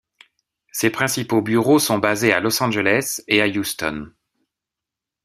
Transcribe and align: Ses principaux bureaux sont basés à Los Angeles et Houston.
Ses 0.71 0.89
principaux 0.89 1.43
bureaux 1.43 1.77
sont 1.77 1.99
basés 1.99 2.33
à 2.33 2.39
Los 2.39 2.63
Angeles 2.63 3.21
et 3.27 3.43
Houston. 3.55 4.11